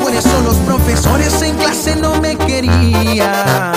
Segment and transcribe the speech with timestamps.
[0.00, 3.73] Buenos son los profesores en clase no me querían.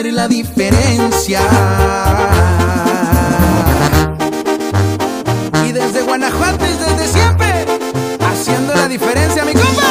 [0.00, 1.40] la diferencia.
[5.66, 7.66] Y desde Guanajuato y desde siempre,
[8.20, 9.82] haciendo la diferencia, mi compa.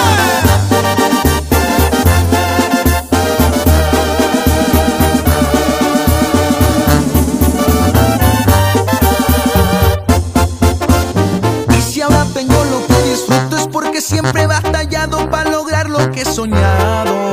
[11.77, 16.11] Y si ahora tengo lo que disfruto es porque siempre he batallado para lograr lo
[16.11, 17.30] que he soñado.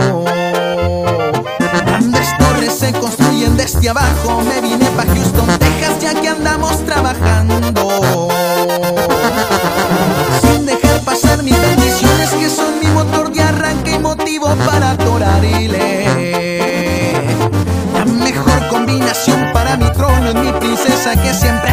[3.78, 7.54] desde abajo me vine para Houston, Texas, ya que andamos trabajando.
[10.42, 16.06] Sin dejar pasar mis bendiciones, que son mi motor de arranque y motivo para torarile.
[17.94, 21.70] La mejor combinación para mi trono es mi princesa que siempre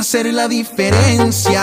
[0.00, 1.60] hacer la diferencia.